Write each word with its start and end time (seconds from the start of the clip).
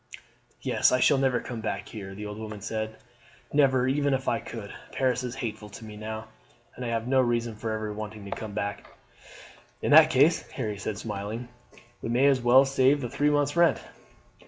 "Yes, 0.61 0.91
I 0.91 0.99
shall 0.99 1.19
never 1.19 1.39
come 1.39 1.61
back 1.61 1.87
here," 1.87 2.15
the 2.15 2.25
old 2.25 2.39
woman 2.39 2.59
said, 2.59 2.95
"never, 3.53 3.87
even 3.87 4.15
if 4.15 4.27
I 4.27 4.39
could. 4.39 4.73
Paris 4.91 5.21
is 5.21 5.35
hateful 5.35 5.69
to 5.69 5.85
me 5.85 5.95
now, 5.95 6.27
and 6.75 6.83
I 6.83 6.87
have 6.87 7.07
no 7.07 7.21
reason 7.21 7.53
for 7.55 7.69
ever 7.71 7.93
wanting 7.93 8.25
to 8.25 8.31
come 8.31 8.53
back." 8.55 8.97
"In 9.79 9.91
that 9.91 10.09
case," 10.09 10.41
Harry 10.49 10.79
said 10.79 10.97
smiling, 10.97 11.49
"we 12.01 12.09
may 12.09 12.25
as 12.25 12.41
well 12.41 12.65
save 12.65 12.99
the 12.99 13.09
three 13.11 13.29
months' 13.29 13.55
rent." 13.55 13.79